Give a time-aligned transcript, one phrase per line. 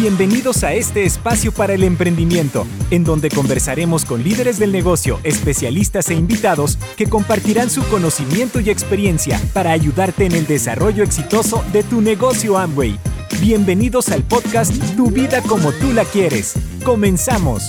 [0.00, 6.08] Bienvenidos a este espacio para el emprendimiento, en donde conversaremos con líderes del negocio, especialistas
[6.08, 11.82] e invitados que compartirán su conocimiento y experiencia para ayudarte en el desarrollo exitoso de
[11.82, 12.96] tu negocio Amway.
[13.40, 16.54] Bienvenidos al podcast Tu vida como tú la quieres.
[16.84, 17.64] Comenzamos.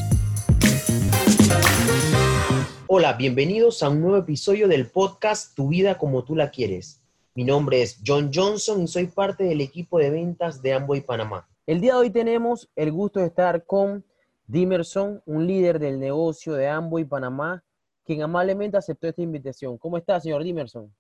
[2.86, 7.02] Hola, bienvenidos a un nuevo episodio del podcast Tu vida como tú la quieres.
[7.34, 11.48] Mi nombre es John Johnson y soy parte del equipo de ventas de Amway Panamá.
[11.70, 14.04] El día de hoy tenemos el gusto de estar con
[14.48, 17.64] Dimerson, un líder del negocio de Amway Panamá,
[18.04, 19.78] quien amablemente aceptó esta invitación.
[19.78, 20.92] ¿Cómo está, señor Dimerson?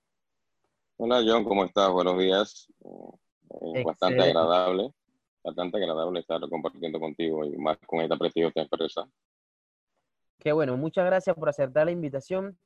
[0.98, 1.90] Hola, John, ¿cómo estás?
[1.92, 2.72] Buenos días.
[2.84, 4.94] Eh, bastante agradable,
[5.44, 9.10] bastante agradable estar compartiendo contigo y más con esta prestigiosa empresa.
[10.38, 12.60] Qué bueno, muchas gracias por aceptar la invitación.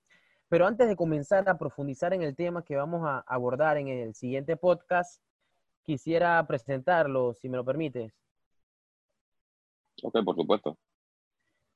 [0.49, 4.13] Pero antes de comenzar a profundizar en el tema que vamos a abordar en el
[4.13, 5.21] siguiente podcast,
[5.84, 8.13] quisiera presentarlo, si me lo permites.
[10.02, 10.77] Ok, por supuesto.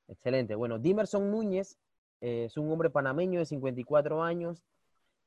[0.08, 0.54] Excelente.
[0.54, 1.78] Bueno, Dimerson Núñez
[2.20, 4.64] eh, es un hombre panameño de 54 años.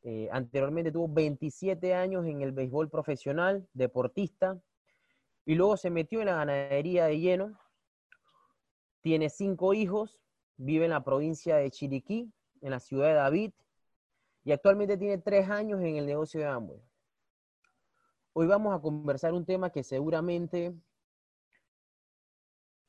[0.03, 4.59] Eh, anteriormente tuvo 27 años en el béisbol profesional, deportista,
[5.45, 7.59] y luego se metió en la ganadería de lleno.
[9.01, 10.19] Tiene cinco hijos,
[10.57, 13.51] vive en la provincia de Chiriquí, en la ciudad de David,
[14.43, 16.81] y actualmente tiene tres años en el negocio de Amway.
[18.33, 20.73] Hoy vamos a conversar un tema que seguramente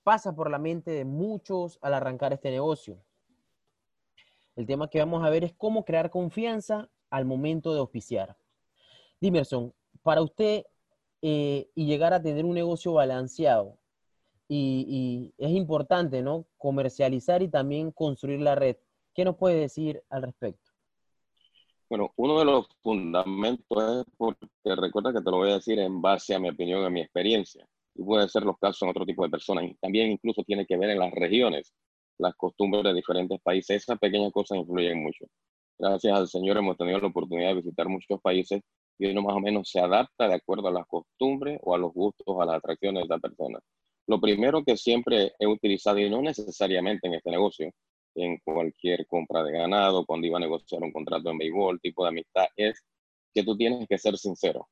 [0.05, 3.03] pasa por la mente de muchos al arrancar este negocio.
[4.55, 8.37] El tema que vamos a ver es cómo crear confianza al momento de auspiciar.
[9.21, 10.65] Dimerson, para usted
[11.23, 13.79] eh, y llegar a tener un negocio balanceado,
[14.47, 16.47] y, y, es importante, ¿no?
[16.59, 18.77] Comercializar y también construir la red.
[19.15, 20.62] ¿Qué nos puede decir al respecto?
[21.93, 26.01] Bueno, uno de los fundamentos es porque recuerda que te lo voy a decir en
[26.01, 27.69] base a mi opinión, a mi experiencia.
[27.95, 29.65] Y puede ser los casos en otro tipo de personas.
[29.65, 31.75] Y también incluso tiene que ver en las regiones,
[32.17, 33.83] las costumbres de diferentes países.
[33.83, 35.27] Esas pequeñas cosas influyen mucho.
[35.79, 38.63] Gracias al Señor hemos tenido la oportunidad de visitar muchos países
[38.99, 41.93] y uno más o menos se adapta de acuerdo a las costumbres o a los
[41.93, 43.59] gustos, a las atracciones de esa persona.
[44.07, 47.71] Lo primero que siempre he utilizado, y no necesariamente en este negocio,
[48.15, 52.11] en cualquier compra de ganado, cuando iba a negociar un contrato en béisbol, tipo de
[52.11, 52.85] amistad, es
[53.35, 54.69] que tú tienes que ser sincero.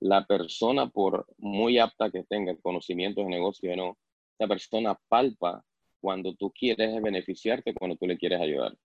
[0.00, 3.98] La persona, por muy apta que tenga conocimientos de negocio o no,
[4.38, 5.64] esa persona palpa
[6.00, 8.76] cuando tú quieres beneficiarte, cuando tú le quieres ayudar.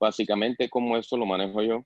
[0.00, 1.84] Básicamente, como eso lo manejo yo.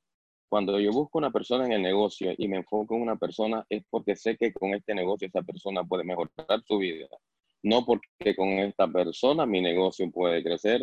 [0.48, 3.82] Cuando yo busco una persona en el negocio y me enfoco en una persona, es
[3.88, 7.06] porque sé que con este negocio esa persona puede mejorar su vida.
[7.62, 10.82] No porque con esta persona mi negocio puede crecer,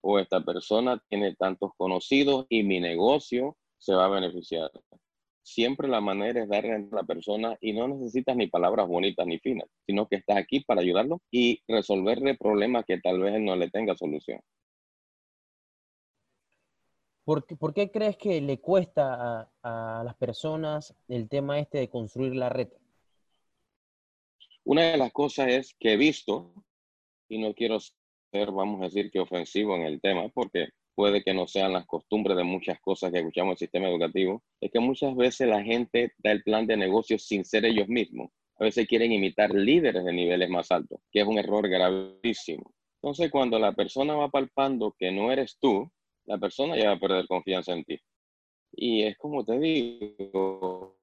[0.00, 4.70] o esta persona tiene tantos conocidos y mi negocio se va a beneficiar.
[5.42, 9.38] Siempre la manera es darle a la persona y no necesitas ni palabras bonitas ni
[9.38, 13.56] finas, sino que estás aquí para ayudarlo y resolverle problemas que tal vez él no
[13.56, 14.40] le tenga solución.
[17.24, 21.78] ¿Por qué, ¿Por qué, crees que le cuesta a, a, las personas el tema este
[21.78, 22.68] de construir la red?
[24.64, 26.52] Una de las cosas es que he visto,
[27.28, 27.78] y no quiero
[28.30, 31.86] ser, vamos a decir, que ofensivo en el tema, porque puede que no sean las
[31.86, 35.62] costumbres de muchas cosas que escuchamos en el sistema educativo, es que muchas veces la
[35.62, 38.30] gente da el plan de negocio sin ser ellos mismos.
[38.58, 42.74] A veces quieren imitar líderes de niveles más altos, que es un error gravísimo.
[43.00, 45.88] Entonces, cuando la persona va palpando que no eres tú,
[46.26, 47.98] la persona ya va a perder confianza en ti.
[48.72, 50.98] Y es como te digo,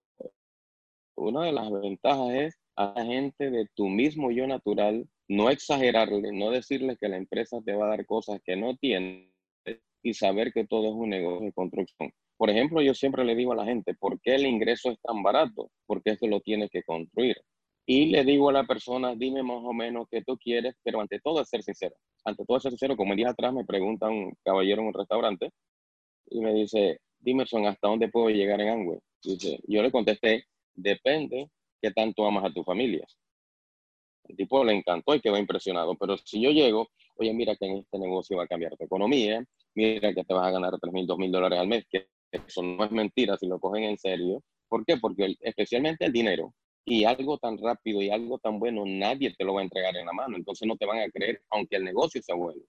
[1.16, 6.32] una de las ventajas es a la gente de tu mismo yo natural no exagerarle,
[6.32, 9.32] no decirle que la empresa te va a dar cosas que no tiene
[10.04, 12.12] y saber que todo es un negocio de construcción.
[12.38, 15.24] Por ejemplo, yo siempre le digo a la gente, ¿por qué el ingreso es tan
[15.24, 15.72] barato?
[15.88, 17.38] Porque esto lo tienes que construir.
[17.88, 21.20] Y le digo a la persona, dime más o menos qué tú quieres, pero ante
[21.20, 21.96] todo es ser sincero.
[22.24, 25.52] Ante todo es ser sincero, como el atrás me pregunta un caballero en un restaurante
[26.30, 29.00] y me dice, dime, son ¿hasta dónde puedo llegar en Angüe?
[29.68, 31.50] Yo le contesté, depende
[31.82, 33.06] qué tanto amas a tu familia.
[34.28, 35.96] El tipo le encantó y quedó impresionado.
[35.96, 39.44] Pero si yo llego, oye, mira que en este negocio va a cambiar tu economía,
[39.76, 42.62] mira que te vas a ganar 3 mil, 2 mil dólares al mes, que eso
[42.64, 44.44] no es mentira si lo cogen en serio.
[44.68, 44.98] ¿Por qué?
[44.98, 46.54] Porque especialmente el dinero
[46.86, 50.06] y algo tan rápido y algo tan bueno, nadie te lo va a entregar en
[50.06, 50.38] la mano.
[50.38, 52.62] Entonces no te van a creer, aunque el negocio sea bueno.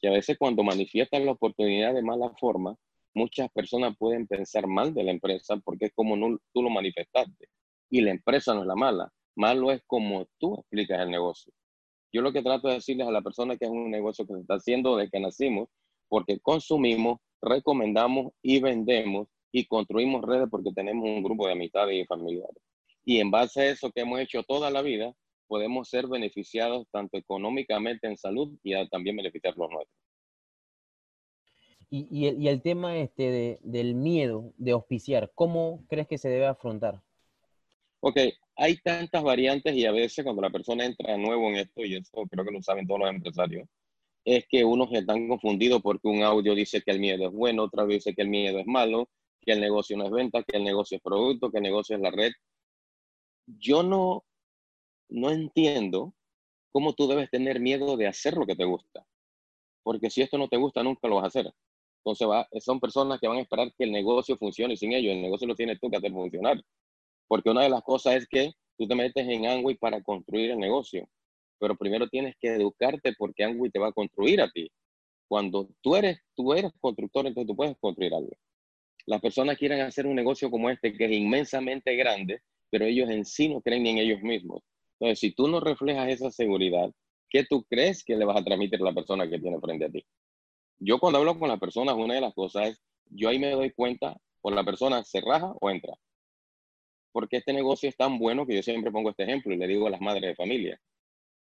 [0.00, 2.76] Y a veces cuando manifiestan la oportunidad de mala forma,
[3.14, 7.48] muchas personas pueden pensar mal de la empresa porque es como no, tú lo manifestaste.
[7.90, 9.12] Y la empresa no es la mala.
[9.36, 11.52] Malo es como tú explicas el negocio.
[12.12, 14.40] Yo lo que trato de decirles a la persona que es un negocio que se
[14.40, 15.68] está haciendo desde que nacimos,
[16.08, 22.06] porque consumimos, recomendamos y vendemos y construimos redes porque tenemos un grupo de amistades y
[22.06, 22.62] familiares.
[23.04, 25.12] Y en base a eso que hemos hecho toda la vida,
[25.46, 29.98] podemos ser beneficiados tanto económicamente en salud y también beneficiar los nuestros.
[31.90, 37.00] Y, el, tema este del miedo de auspiciar, ¿cómo crees que se debe afrontar?
[38.00, 38.18] Ok,
[38.56, 42.24] hay tantas variantes y a veces cuando la persona entra nuevo en esto, y eso
[42.30, 43.68] creo que lo saben todos los empresarios,
[44.24, 47.84] es que unos están confundidos porque un audio dice que el miedo es bueno, otra
[47.86, 49.08] dice que el miedo es malo,
[49.40, 52.02] que el negocio no es venta, que el negocio es producto, que el negocio es
[52.02, 52.32] la red.
[53.46, 54.24] Yo no,
[55.10, 56.14] no entiendo
[56.72, 59.06] cómo tú debes tener miedo de hacer lo que te gusta.
[59.82, 61.54] Porque si esto no te gusta, nunca lo vas a hacer.
[61.98, 65.22] Entonces va, son personas que van a esperar que el negocio funcione sin ello el
[65.22, 66.62] negocio lo tienes tú que hacer funcionar.
[67.28, 70.58] Porque una de las cosas es que tú te metes en Angway para construir el
[70.58, 71.08] negocio,
[71.58, 74.70] pero primero tienes que educarte porque Angway te va a construir a ti.
[75.28, 78.30] Cuando tú eres, tú eres constructor, entonces tú puedes construir algo.
[79.06, 82.40] Las personas quieren hacer un negocio como este que es inmensamente grande,
[82.70, 84.62] pero ellos en sí no creen ni en ellos mismos.
[84.98, 86.90] Entonces, si tú no reflejas esa seguridad,
[87.28, 89.90] ¿qué tú crees que le vas a transmitir a la persona que tiene frente a
[89.90, 90.04] ti?
[90.78, 93.70] Yo cuando hablo con las personas, una de las cosas es, yo ahí me doy
[93.72, 95.94] cuenta, o la persona se raja o entra.
[97.14, 99.86] Porque este negocio es tan bueno que yo siempre pongo este ejemplo y le digo
[99.86, 100.80] a las madres de familia.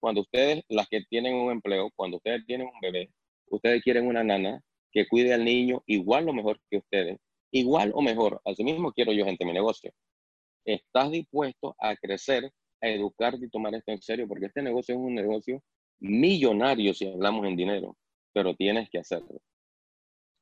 [0.01, 3.11] Cuando ustedes, las que tienen un empleo, cuando ustedes tienen un bebé,
[3.49, 7.19] ustedes quieren una nana que cuide al niño igual o mejor que ustedes,
[7.51, 8.41] igual o mejor.
[8.47, 9.93] Así mismo quiero yo gente en mi negocio.
[10.65, 14.27] ¿Estás dispuesto a crecer, a educarte y tomar esto en serio?
[14.27, 15.63] Porque este negocio es un negocio
[15.99, 17.97] millonario si hablamos en dinero
[18.33, 19.41] pero tienes que hacerlo.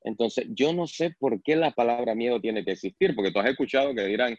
[0.02, 3.50] Entonces, yo no sé por qué la palabra miedo tiene que existir, porque tú has
[3.50, 4.36] escuchado que dirán,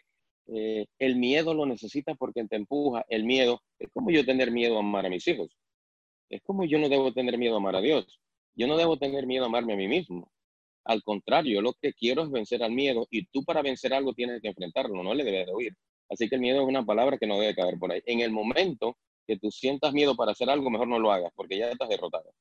[0.52, 4.76] eh, el miedo lo necesitas porque te empuja, el miedo, es como yo tener miedo
[4.76, 5.56] a amar a mis hijos,
[6.28, 8.20] es como yo no debo tener miedo a amar a Dios,
[8.54, 10.30] yo no debo tener miedo a amarme a mí mismo.
[10.84, 14.40] Al contrario, lo que quiero es vencer al miedo y tú para vencer algo tienes
[14.40, 15.76] que enfrentarlo, no le debes de oír.
[16.08, 18.02] Así que el miedo es una palabra que no debe caber por ahí.
[18.06, 21.58] En el momento que tú sientas miedo para hacer algo, mejor no lo hagas porque
[21.58, 22.32] ya estás derrotado.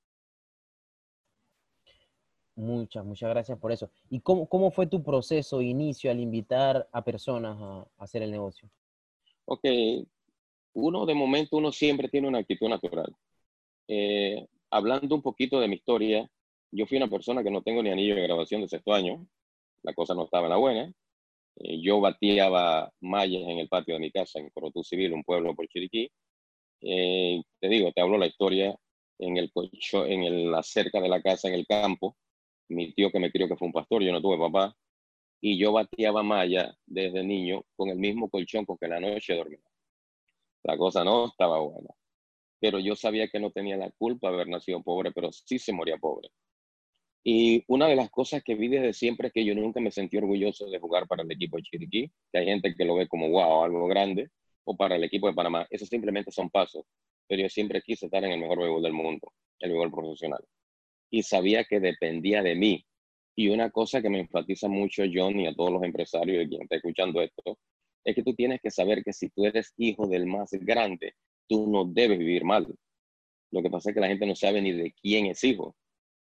[2.60, 3.90] Muchas, muchas gracias por eso.
[4.10, 8.70] ¿Y cómo, cómo fue tu proceso, inicio, al invitar a personas a, hacer el negocio?
[9.46, 9.64] Ok,
[10.74, 13.16] uno de momento, uno siempre tiene una actitud natural.
[13.88, 16.30] Eh, hablando un poquito de mi historia,
[16.70, 19.26] yo fui una persona que no tengo ni anillo de grabación de sexto año,
[19.84, 20.94] la cosa no estaba en la buena.
[21.56, 25.56] Eh, yo bateaba mallas en el patio de mi casa en Corotú Civil, un pueblo
[25.56, 26.12] por Chiriquí.
[26.82, 28.78] Eh, te digo, te hablo la historia
[29.18, 32.18] en el en la cerca de la casa, en el campo,
[32.70, 34.76] mi tío que me crió que fue un pastor, yo no tuve papá,
[35.42, 39.60] y yo bateaba malla desde niño con el mismo colchón con que la noche dormía.
[40.64, 41.90] La cosa no estaba buena.
[42.60, 45.72] Pero yo sabía que no tenía la culpa de haber nacido pobre, pero sí se
[45.72, 46.30] moría pobre.
[47.24, 50.18] Y una de las cosas que vi desde siempre es que yo nunca me sentí
[50.18, 53.30] orgulloso de jugar para el equipo de Chiriquí, que hay gente que lo ve como
[53.30, 54.30] wow, algo grande,
[54.66, 55.66] o para el equipo de Panamá.
[55.70, 56.86] Esos simplemente son pasos.
[57.28, 60.44] Pero yo siempre quise estar en el mejor béisbol del mundo, el béisbol profesional
[61.10, 62.86] y sabía que dependía de mí.
[63.36, 66.64] Y una cosa que me enfatiza mucho John y a todos los empresarios y quien
[66.64, 67.58] está escuchando esto,
[68.04, 71.14] es que tú tienes que saber que si tú eres hijo del más grande,
[71.48, 72.68] tú no debes vivir mal.
[73.52, 75.76] Lo que pasa es que la gente no sabe ni de quién es hijo.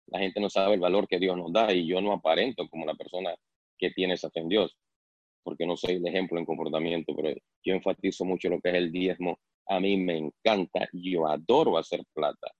[0.08, 2.86] La gente no sabe el valor que Dios nos da y yo no aparento como
[2.86, 3.34] la persona
[3.78, 4.76] que tiene esa fe en Dios,
[5.44, 7.34] porque no soy el ejemplo en comportamiento, pero
[7.64, 9.40] yo enfatizo mucho lo que es el diezmo.
[9.68, 12.52] A mí me encanta, yo adoro hacer plata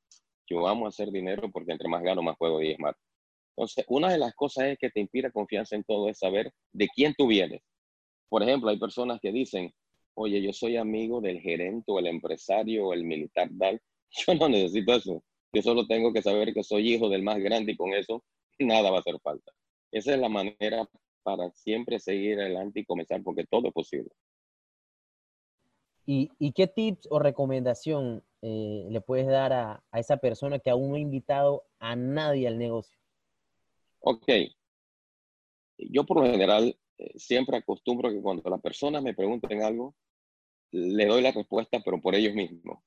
[0.48, 2.96] yo amo hacer dinero porque entre más gano, más y más.
[3.56, 6.88] Entonces, una de las cosas es que te inspira confianza en todo es saber de
[6.94, 7.62] quién tú vienes.
[8.30, 9.72] Por ejemplo, hay personas que dicen,
[10.16, 13.80] oye, yo soy amigo del gerente o el empresario o el militar tal.
[14.28, 15.24] Yo no necesito eso.
[15.54, 18.24] Yo solo tengo que saber que soy hijo del más grande y con eso
[18.60, 19.52] nada va a hacer falta.
[19.92, 20.88] Esa es la manera
[21.24, 24.10] para siempre seguir adelante y comenzar porque todo es posible.
[26.06, 30.90] ¿Y, y qué tips o recomendación eh, le puedes dar a, esa persona que aún
[30.90, 33.00] no ha invitado a nadie al negocio?
[34.00, 34.28] Ok.
[35.78, 39.96] Yo por lo general eh, siempre acostumbro que cuando las personas me pregunten algo,
[40.72, 42.84] le doy la respuesta, pero por ellos mismos.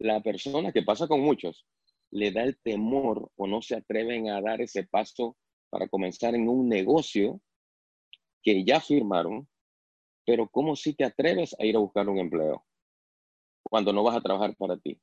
[0.00, 1.64] La persona que pasa con muchos,
[2.10, 5.36] le da el temor o no se atreven a dar ese paso
[5.70, 7.40] para comenzar en un negocio
[8.42, 9.48] que ya firmaron,
[10.24, 12.65] pero ¿cómo si te atreves a ir a buscar un empleo?
[13.70, 14.98] Cuando no vas a trabajar para ti?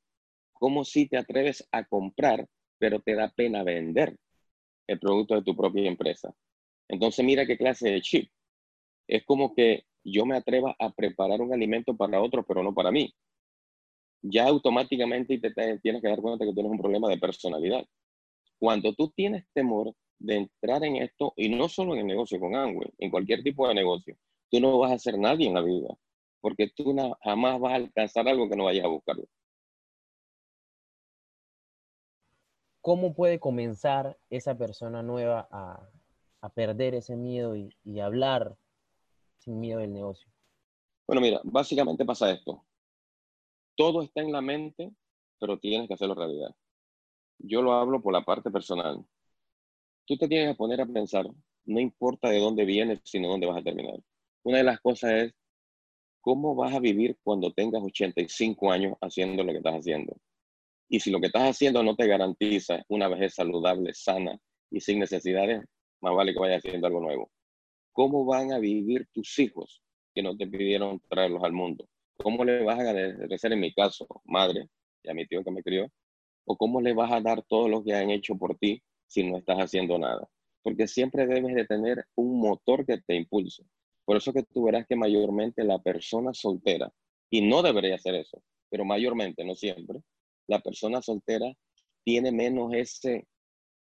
[0.52, 2.46] ¿Cómo si te atreves a comprar,
[2.78, 4.16] pero te da pena vender
[4.86, 6.34] el producto de tu propia empresa?
[6.88, 8.30] Entonces mira qué clase de chip.
[9.08, 12.90] Es como que yo me atreva a preparar un alimento para otro, pero no para
[12.90, 13.12] mí.
[14.22, 17.84] Ya automáticamente te, tienes que dar cuenta que tienes un problema de personalidad.
[18.58, 22.54] Cuando tú tienes temor de entrar en esto, y no solo en el negocio con
[22.54, 24.16] Angway, en cualquier tipo de negocio,
[24.50, 25.88] tú no vas a ser nadie en la vida
[26.44, 29.24] porque tú jamás vas a alcanzar algo que no vayas a buscarlo.
[32.82, 35.88] ¿Cómo puede comenzar esa persona nueva a,
[36.50, 38.58] perder ese miedo y, y hablar
[39.38, 40.30] sin miedo del negocio?
[41.06, 42.62] Bueno, mira, básicamente pasa esto.
[43.74, 44.92] Todo está en la mente,
[45.40, 46.54] pero tienes que hacerlo realidad.
[47.38, 49.02] Yo lo hablo por la parte personal.
[50.04, 51.26] Tú te tienes que poner a pensar,
[51.64, 53.98] no importa de dónde vienes, sino dónde vas a terminar.
[54.42, 55.34] Una de las cosas es,
[56.24, 60.16] ¿cómo vas a vivir cuando tengas 85 años haciendo lo que estás haciendo?
[60.88, 64.40] Y si lo que estás haciendo no te garantiza una vejez saludable, sana
[64.70, 65.62] y sin necesidades,
[66.00, 67.30] más vale que vayas haciendo algo nuevo.
[67.92, 69.82] ¿Cómo van a vivir tus hijos
[70.14, 71.86] que no te pidieron traerlos al mundo?
[72.16, 74.70] ¿Cómo le vas a agradecer en mi caso, madre,
[75.02, 75.92] y a mi tío que me crió?
[76.46, 79.36] ¿O cómo le vas a dar todo lo que han hecho por ti si no
[79.36, 80.26] estás haciendo nada?
[80.62, 83.64] Porque siempre debes de tener un motor que te impulse.
[84.04, 86.92] Por eso que tú verás que mayormente la persona soltera,
[87.30, 90.00] y no debería hacer eso, pero mayormente, no siempre,
[90.46, 91.52] la persona soltera
[92.04, 93.26] tiene menos ese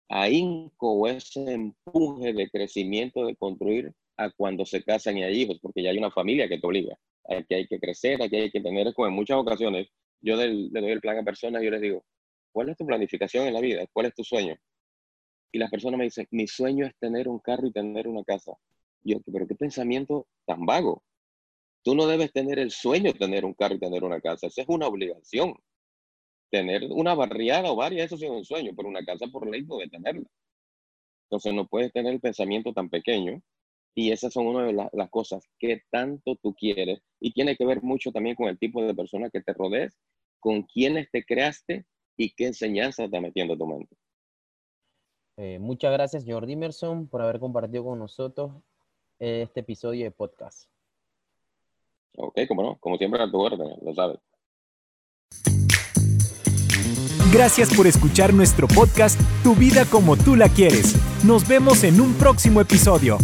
[0.08, 5.60] ahínco o ese empuje de crecimiento de construir a cuando se casan y hay hijos,
[5.62, 8.38] porque ya hay una familia que te obliga, a que hay que crecer, a que
[8.38, 9.90] hay que tener, como en muchas ocasiones,
[10.22, 12.06] yo le doy el plan a personas y yo les digo,
[12.52, 13.86] ¿cuál es tu planificación en la vida?
[13.92, 14.56] ¿Cuál es tu sueño?
[15.52, 18.54] Y las personas me dicen, mi sueño es tener un carro y tener una casa.
[19.06, 21.04] Yo, pero qué pensamiento tan vago.
[21.84, 24.48] Tú no debes tener el sueño de tener un carro y tener una casa.
[24.48, 25.56] Esa es una obligación
[26.56, 29.90] tener una barriada o varias, eso es un sueño, pero una casa por ley puede
[29.90, 30.26] tenerla.
[31.26, 33.42] Entonces no puedes tener el pensamiento tan pequeño
[33.94, 37.82] y esas son una de las cosas que tanto tú quieres y tiene que ver
[37.82, 39.98] mucho también con el tipo de persona que te rodees,
[40.40, 41.86] con quienes te creaste
[42.18, 43.96] y qué enseñanza está metiendo tu mente.
[45.38, 48.54] Eh, muchas gracias, señor Dimerson, por haber compartido con nosotros
[49.20, 50.70] este episodio de podcast.
[52.18, 54.20] Ok, como no, como siempre a tu orden, lo sabes.
[57.34, 60.96] Gracias por escuchar nuestro podcast Tu vida como tú la quieres.
[61.26, 63.18] Nos vemos en un próximo episodio.